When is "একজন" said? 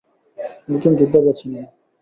0.69-0.93